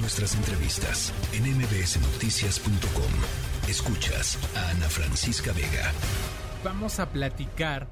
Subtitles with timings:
[0.00, 3.68] Nuestras entrevistas en mbsnoticias.com.
[3.68, 5.92] Escuchas a Ana Francisca Vega.
[6.62, 7.88] Vamos a platicar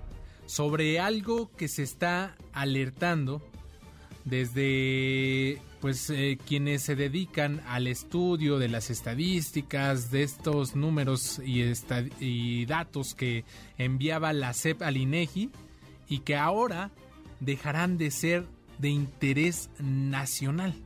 [0.46, 3.42] sobre algo que se está alertando
[4.24, 11.64] desde pues eh, quienes se dedican al estudio de las estadísticas de estos números y,
[12.20, 13.44] y datos que
[13.78, 15.50] enviaba la CEP al INEGI
[16.08, 16.92] y que ahora
[17.40, 18.46] dejarán de ser
[18.78, 20.85] de interés nacional.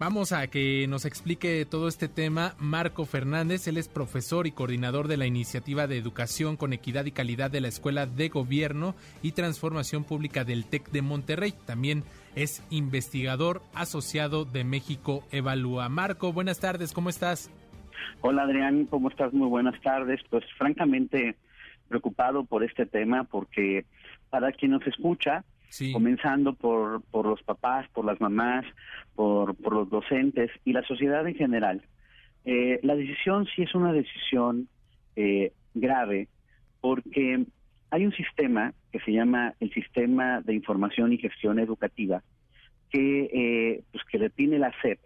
[0.00, 3.66] Vamos a que nos explique todo este tema Marco Fernández.
[3.66, 7.60] Él es profesor y coordinador de la Iniciativa de Educación con Equidad y Calidad de
[7.60, 11.52] la Escuela de Gobierno y Transformación Pública del TEC de Monterrey.
[11.66, 12.04] También
[12.36, 15.88] es investigador asociado de México Evalúa.
[15.88, 17.50] Marco, buenas tardes, ¿cómo estás?
[18.20, 19.32] Hola Adrián, ¿cómo estás?
[19.32, 20.20] Muy buenas tardes.
[20.30, 21.34] Pues francamente
[21.88, 23.84] preocupado por este tema porque
[24.30, 25.44] para quien nos escucha,
[25.92, 28.64] comenzando por, por los papás, por las mamás,
[29.14, 31.82] por, los docentes y la sociedad en general.
[32.44, 34.68] Eh, la decisión sí es una decisión
[35.16, 36.28] eh, grave
[36.80, 37.44] porque
[37.90, 42.22] hay un sistema que se llama el Sistema de Información y Gestión Educativa
[42.90, 44.98] que, eh, pues que define la SEP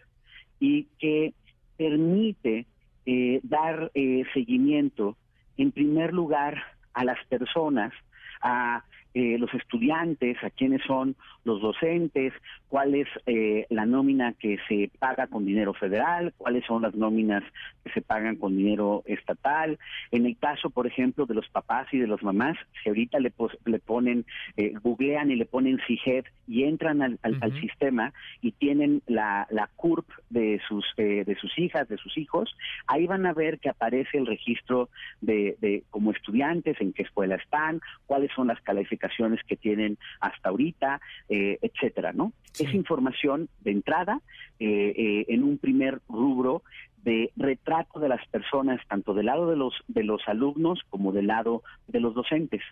[0.61, 1.35] y que
[1.77, 2.67] permite
[3.07, 3.91] eh, dar
[4.33, 5.17] seguimiento,
[5.57, 6.63] en primer lugar,
[6.95, 7.93] a las personas,
[8.41, 12.33] a eh, los estudiantes, a quiénes son los docentes,
[12.69, 17.43] cuál es eh, la nómina que se paga con dinero federal, cuáles son las nóminas
[17.85, 19.79] que se pagan con dinero estatal.
[20.13, 23.33] En el caso, por ejemplo, de los papás y de las mamás, si ahorita le,
[23.67, 24.25] le ponen,
[24.57, 29.69] eh, googlean y le ponen CIGED y entran al, al, sistema y tienen la, la
[29.77, 33.69] CURP de sus, eh, de sus hijas, de sus hijos, ahí van a ver que
[33.69, 34.89] aparece el registro
[35.21, 39.02] de, de como estudiantes, en qué escuela están, cuáles son las calificaciones
[39.47, 42.33] que tienen hasta ahorita, eh, etcétera, ¿no?
[42.59, 44.21] Es información de entrada
[44.59, 46.63] eh, eh, en un primer rubro
[47.05, 51.27] de retrato de las personas, tanto del lado de los, de los alumnos como del
[51.27, 52.63] lado de los docentes.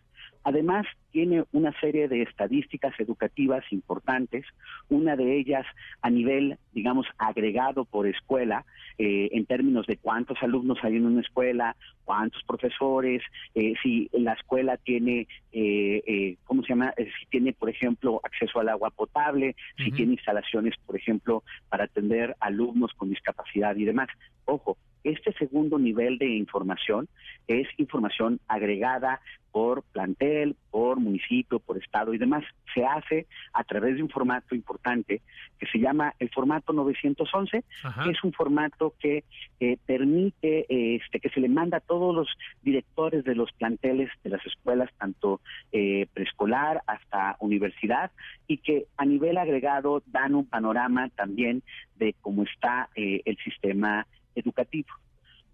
[0.45, 4.47] Además, tiene una serie de estadísticas educativas importantes,
[4.89, 5.67] una de ellas
[6.01, 8.65] a nivel, digamos, agregado por escuela,
[8.97, 11.77] eh, en términos de cuántos alumnos hay en una escuela,
[12.11, 13.23] cuántos profesores,
[13.55, 16.93] eh, si la escuela tiene, eh, ¿cómo se llama?
[16.97, 22.35] si tiene, por ejemplo, acceso al agua potable, si tiene instalaciones, por ejemplo, para atender
[22.41, 24.09] alumnos con discapacidad y demás.
[24.45, 27.09] Ojo, este segundo nivel de información
[27.47, 29.21] es información agregada
[29.53, 32.45] por plantel, por municipio, por estado y demás.
[32.75, 35.23] Se hace a través de un formato importante
[35.59, 37.65] que se llama el formato 911,
[38.05, 39.25] que es un formato que
[39.59, 42.29] eh, permite este, que se le manda a todos los
[42.63, 45.41] directores de los planteles de las escuelas, tanto
[45.73, 48.13] eh, preescolar hasta universidad,
[48.47, 51.63] y que a nivel agregado dan un panorama también
[51.97, 54.89] de cómo está eh, el sistema educativo.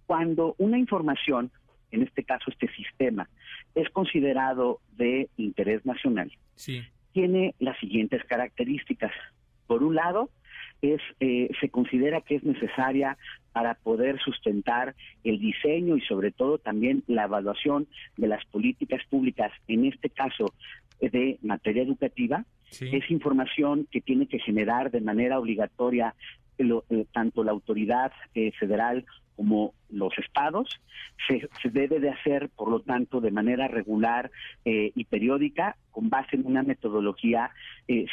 [0.06, 1.50] Cuando una información,
[1.90, 3.28] en este caso este sistema,
[3.74, 6.32] es considerado de interés nacional,
[7.12, 9.12] tiene las siguientes características.
[9.66, 10.30] Por un lado,
[10.82, 13.16] es eh, se considera que es necesaria
[13.52, 14.94] para poder sustentar
[15.24, 20.52] el diseño y sobre todo también la evaluación de las políticas públicas, en este caso
[21.00, 26.14] de materia educativa, es información que tiene que generar de manera obligatoria
[26.58, 30.80] eh, tanto la autoridad eh, federal como los estados,
[31.28, 34.30] se, debe de hacer, por lo tanto, de manera regular
[34.64, 37.50] eh, y periódica, con base en una metodología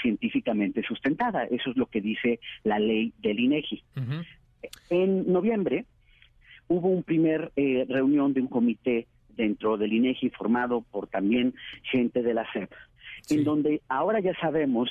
[0.01, 1.45] científicamente sustentada.
[1.45, 3.83] Eso es lo que dice la ley del INEGI.
[4.89, 5.85] En noviembre
[6.67, 12.33] hubo un primer reunión de un comité dentro del INEGI formado por también gente de
[12.33, 12.45] la
[13.29, 14.89] En donde ahora ya sabemos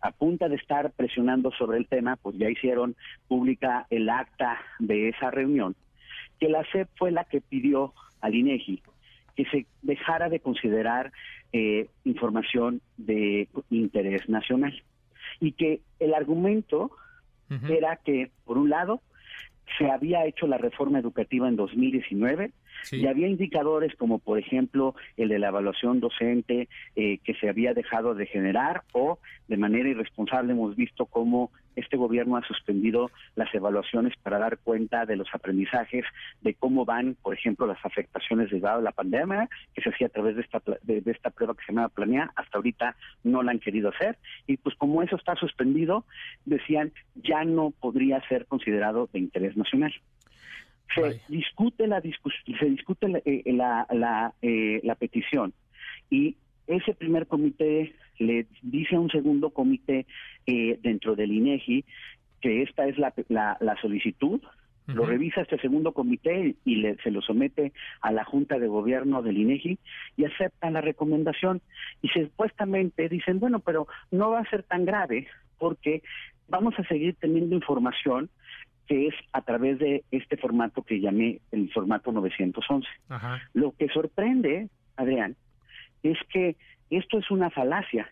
[0.00, 2.96] a punta de estar presionando sobre el tema, pues ya hicieron
[3.28, 5.74] pública el acta de esa reunión,
[6.38, 8.82] que la SEP fue la que pidió al INEGI
[9.36, 11.12] que se dejara de considerar
[11.52, 14.82] eh, información de interés nacional
[15.40, 16.90] y que el argumento
[17.68, 19.02] era que, por un lado,
[19.76, 22.50] se había hecho la reforma educativa en 2019
[22.90, 27.74] y había indicadores como, por ejemplo, el de la evaluación docente eh, que se había
[27.74, 29.18] dejado de generar o
[29.48, 35.06] de manera irresponsable hemos visto cómo este gobierno ha suspendido las evaluaciones para dar cuenta
[35.06, 36.04] de los aprendizajes,
[36.40, 40.10] de cómo van, por ejemplo, las afectaciones derivadas de la pandemia, que se hacía a
[40.10, 43.58] través de esta, de, esta prueba que se llama Planea, hasta ahorita no la han
[43.58, 44.18] querido hacer.
[44.46, 46.04] Y pues como eso está suspendido,
[46.44, 49.92] decían, ya no podría ser considerado de interés nacional
[50.94, 55.52] se discute la se discute la, eh, la, eh, la, petición.
[56.10, 56.36] Y
[56.66, 60.06] ese primer comité le dice a un segundo comité
[60.46, 61.84] eh, dentro del INEGI
[62.40, 64.40] que esta es la, la, solicitud,
[64.88, 69.22] lo revisa este segundo comité y le, se lo somete a la Junta de Gobierno
[69.22, 69.78] del INEGI
[70.16, 71.62] y aceptan la recomendación.
[72.02, 76.02] Y supuestamente dicen, bueno, pero no va a ser tan grave porque
[76.48, 78.28] vamos a seguir teniendo información
[78.86, 82.86] que es a través de este formato que llamé el formato 911.
[83.54, 85.36] Lo que sorprende, Adrián,
[86.02, 86.56] es que
[86.90, 88.10] esto es una falacia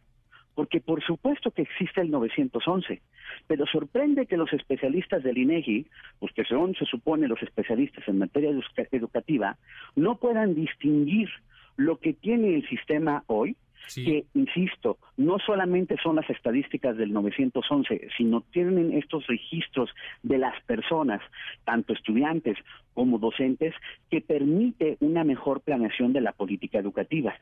[0.55, 3.01] porque por supuesto que existe el 911,
[3.47, 5.87] pero sorprende que los especialistas del INEGI,
[6.19, 8.51] pues que son, se supone, los especialistas en materia
[8.91, 9.57] educativa,
[9.97, 11.31] no puedan distinguir
[11.77, 13.57] lo que tiene el sistema hoy
[13.95, 19.91] que, insisto, no solamente son las estadísticas del 911, sino tienen estos registros
[20.23, 21.21] de las personas,
[21.65, 22.57] tanto estudiantes
[22.95, 23.75] como docentes,
[24.11, 27.35] que permite una mejor planeación de la política educativa.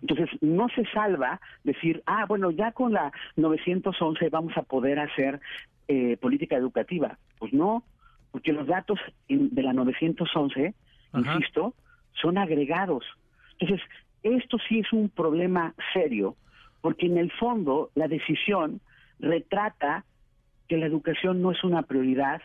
[0.00, 5.40] Entonces, no se salva decir, ah, bueno, ya con la 911 vamos a poder hacer
[5.88, 7.18] eh, política educativa.
[7.38, 7.84] Pues no,
[8.30, 8.98] porque los datos
[9.28, 10.74] de la 911,
[11.14, 11.74] insisto,
[12.20, 13.04] son agregados.
[13.58, 13.86] Entonces,
[14.22, 16.36] esto sí es un problema serio,
[16.80, 18.80] porque en el fondo la decisión
[19.18, 20.04] retrata
[20.68, 22.40] que la educación no es una prioridad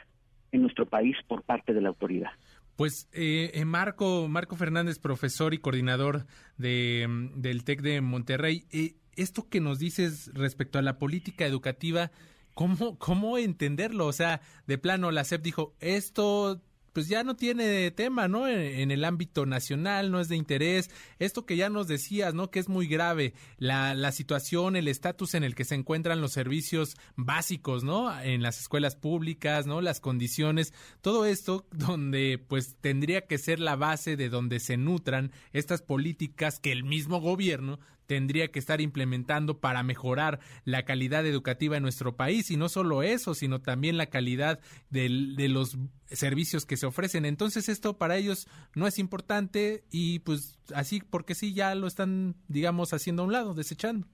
[0.51, 2.31] en nuestro país por parte de la autoridad.
[2.75, 6.25] Pues eh, eh Marco, Marco Fernández, profesor y coordinador
[6.57, 12.11] de, del TEC de Monterrey, eh, esto que nos dices respecto a la política educativa,
[12.53, 14.07] ¿cómo, ¿cómo entenderlo?
[14.07, 16.61] O sea, de plano, la SEP dijo, esto
[16.93, 18.47] pues ya no tiene tema, ¿no?
[18.47, 20.91] En, el ámbito nacional, no es de interés.
[21.19, 22.51] Esto que ya nos decías, ¿no?
[22.51, 26.31] Que es muy grave, la, la situación, el estatus en el que se encuentran los
[26.31, 28.17] servicios básicos, ¿no?
[28.21, 29.81] En las escuelas públicas, ¿no?
[29.81, 35.31] Las condiciones, todo esto donde pues tendría que ser la base de donde se nutran
[35.51, 41.77] estas políticas que el mismo gobierno tendría que estar implementando para mejorar la calidad educativa
[41.77, 44.59] en nuestro país y no solo eso, sino también la calidad
[44.89, 45.09] de
[45.49, 47.25] los servicios que se ofrecen.
[47.25, 52.35] Entonces esto para ellos no es importante y pues así porque sí ya lo están,
[52.47, 54.07] digamos, haciendo a un lado, desechando.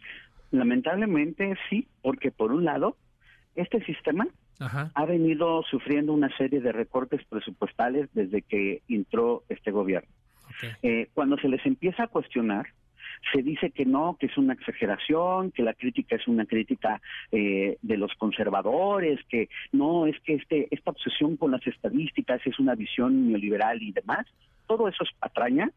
[0.51, 2.97] Lamentablemente sí, porque por un lado,
[3.55, 4.27] este sistema
[4.59, 10.09] ha venido sufriendo una serie de recortes presupuestales desde que entró este gobierno.
[10.83, 12.67] Eh, cuando se les empieza a cuestionar,
[13.31, 17.01] se dice que no, que es una exageración, que la crítica es una crítica
[17.31, 22.59] eh, de los conservadores, que no, es que este, esta obsesión con las estadísticas es
[22.59, 24.25] una visión neoliberal y demás.
[24.67, 25.71] Todo eso es patraña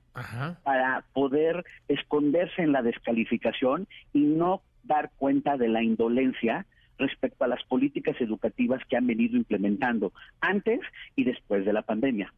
[0.64, 6.66] para poder esconderse en la descalificación y no dar cuenta de la indolencia
[6.98, 10.80] respecto a las políticas educativas que han venido implementando antes
[11.16, 12.32] y después de la pandemia.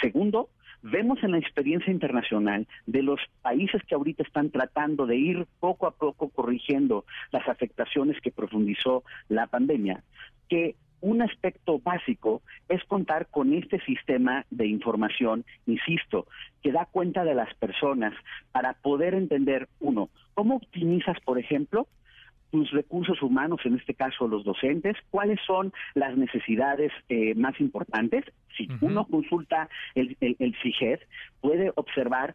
[0.00, 0.48] Segundo,
[0.82, 5.86] Vemos en la experiencia internacional de los países que ahorita están tratando de ir poco
[5.86, 10.04] a poco corrigiendo las afectaciones que profundizó la pandemia,
[10.48, 16.26] que un aspecto básico es contar con este sistema de información, insisto,
[16.62, 18.14] que da cuenta de las personas
[18.52, 21.86] para poder entender, uno, cómo optimizas, por ejemplo,
[22.50, 28.24] tus recursos humanos, en este caso los docentes, cuáles son las necesidades eh, más importantes.
[28.56, 31.00] Si uno consulta el, el, el CIGED,
[31.40, 32.34] puede observar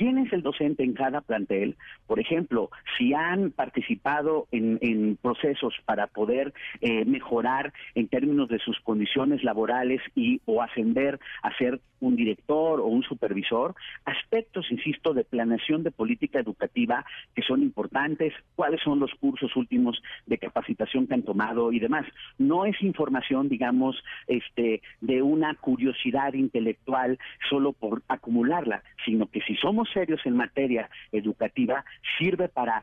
[0.00, 1.76] quién es el docente en cada plantel,
[2.06, 8.80] por ejemplo, si han participado en, procesos para poder eh, mejorar en términos de sus
[8.80, 13.74] condiciones laborales y o ascender a ser un director o un supervisor,
[14.06, 17.04] aspectos, insisto, de planeación de política educativa
[17.34, 22.06] que son importantes, cuáles son los cursos últimos de capacitación que han tomado y demás.
[22.38, 27.18] No es información, digamos, este, de una curiosidad intelectual
[27.50, 31.84] solo por acumularla, sino que si somos serios en materia educativa,
[32.18, 32.82] sirve para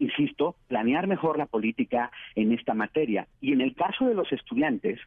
[0.00, 3.28] insisto, planear mejor la política en esta materia.
[3.40, 4.98] Y en el caso de los estudiantes,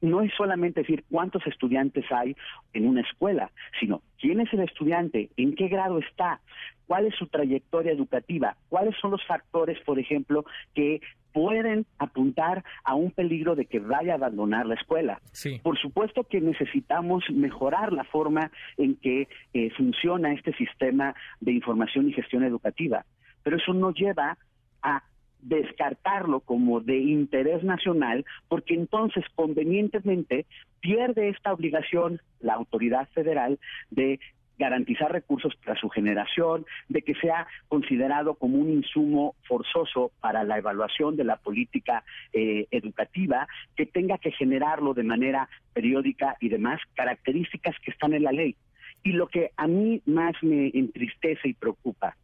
[0.00, 2.34] no es solamente decir cuántos estudiantes hay
[2.72, 6.40] en una escuela, sino quién es el estudiante, en qué grado está,
[6.86, 11.00] cuál es su trayectoria educativa, cuáles son los factores, por ejemplo, que
[11.32, 15.20] pueden apuntar a un peligro de que vaya a abandonar la escuela.
[15.62, 22.08] Por supuesto que necesitamos mejorar la forma en que eh, funciona este sistema de información
[22.08, 23.04] y gestión educativa,
[23.48, 24.36] pero eso no lleva
[24.82, 25.02] a
[25.40, 30.44] descartarlo como de interés nacional, porque entonces convenientemente
[30.80, 34.20] pierde esta obligación la autoridad federal de
[34.58, 40.58] garantizar recursos para su generación, de que sea considerado como un insumo forzoso para la
[40.58, 46.82] evaluación de la política eh, educativa, que tenga que generarlo de manera periódica y demás,
[46.92, 48.56] características que están en la ley.
[49.02, 52.14] Y lo que a mí más me entristece y preocupa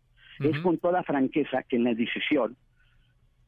[0.40, 2.56] es con toda franqueza que en la decisión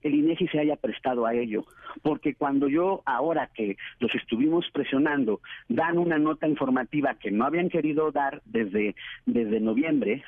[0.02, 1.64] el INEGI se haya prestado a ello,
[2.02, 7.68] porque cuando yo, ahora que los estuvimos presionando, dan una nota informativa que no habían
[7.68, 10.22] querido dar desde, desde noviembre,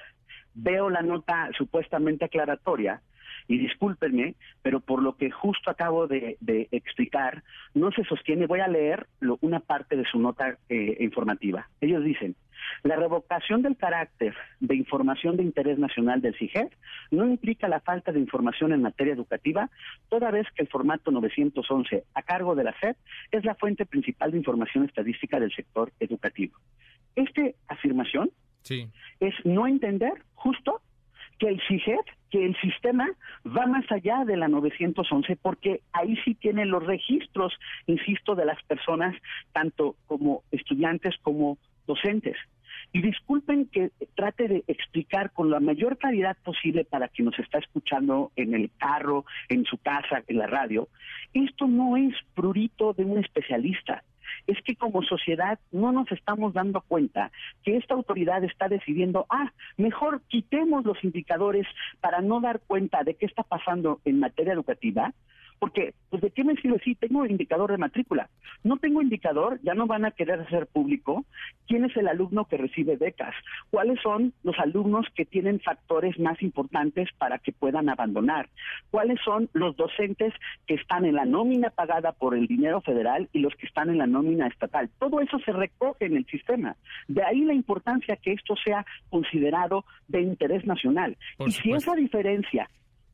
[0.54, 3.00] veo la nota supuestamente aclaratoria
[3.48, 6.36] y discúlpenme, pero por lo que justo acabo de,
[6.70, 7.42] explicar,
[7.74, 9.06] no se sostiene, voy a leer
[9.40, 11.68] una parte de su nota eh, informativa.
[11.80, 12.36] Ellos dicen,
[12.82, 16.68] la revocación del carácter de información de interés nacional del CIGED
[17.10, 19.70] no implica la falta de información en materia educativa,
[20.08, 22.96] toda vez que el formato 911 a cargo de la SED
[23.30, 26.56] es la fuente principal de información estadística del sector educativo.
[27.16, 28.30] Esta afirmación
[29.20, 30.82] es no entender justo
[31.38, 33.08] que el CIGED, que el sistema
[33.46, 37.54] va más allá de la 911 porque ahí sí tiene los registros,
[37.86, 39.14] insisto, de las personas,
[39.52, 42.36] tanto como estudiantes como docentes.
[42.92, 47.58] Y disculpen que trate de explicar con la mayor claridad posible para quien nos está
[47.58, 50.88] escuchando en el carro, en su casa, en la radio,
[51.34, 54.02] esto no es prurito de un especialista
[54.46, 57.30] es que como sociedad no nos estamos dando cuenta
[57.62, 61.66] que esta autoridad está decidiendo, ah, mejor quitemos los indicadores
[62.00, 65.12] para no dar cuenta de qué está pasando en materia educativa
[65.58, 68.28] porque, pues, ¿de qué me sirve si tengo indicador de matrícula?
[68.62, 71.24] No tengo indicador, ya no van a querer hacer público
[71.66, 73.34] quién es el alumno que recibe becas,
[73.70, 78.48] cuáles son los alumnos que tienen factores más importantes para que puedan abandonar,
[78.90, 80.32] cuáles son los docentes
[80.66, 83.98] que están en la nómina pagada por el dinero federal y los que están en
[83.98, 84.90] la nómina estatal.
[84.98, 86.76] Todo eso se recoge en el sistema.
[87.06, 91.16] De ahí la importancia que esto sea considerado de interés nacional.
[91.38, 92.68] y si esa diferencia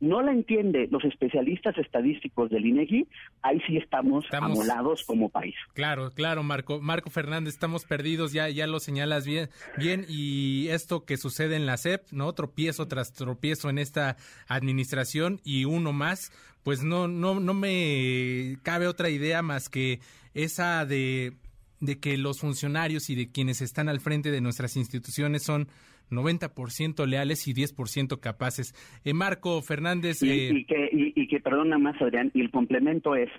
[0.05, 3.07] no la entiende los especialistas estadísticos del INEGI,
[3.43, 5.55] ahí sí estamos, amolados como país.
[5.73, 11.05] Claro, claro, Marco, Marco Fernández, estamos perdidos, ya, ya lo señalas bien, bien, y esto
[11.05, 12.33] que sucede en la SEP, ¿no?
[12.33, 16.33] Tropiezo tras tropiezo en esta administración y uno más,
[16.63, 20.01] pues no, no, no me cabe otra idea más que
[20.35, 21.33] esa de,
[21.81, 25.69] de que los funcionarios y de quienes están al frente de nuestras instituciones son
[26.11, 28.75] 90% leales y 10% capaces.
[29.05, 30.23] Eh, Marco Fernández.
[30.23, 33.31] Y, eh, que, y, que, perdona más, Adrián, y el complemento es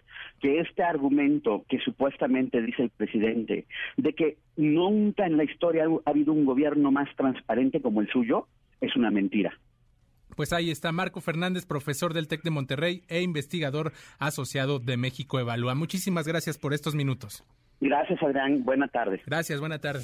[0.41, 3.65] que este argumento que supuestamente dice el presidente
[3.97, 8.47] de que nunca en la historia ha habido un gobierno más transparente como el suyo,
[8.81, 9.57] es una mentira.
[10.35, 15.39] Pues ahí está Marco Fernández, profesor del TEC de Monterrey e investigador asociado de México
[15.39, 15.75] Evalúa.
[15.75, 17.43] Muchísimas gracias por estos minutos.
[17.79, 18.63] Gracias, Adrián.
[18.63, 19.21] Buena tarde.
[19.25, 20.03] Gracias, buena tarde.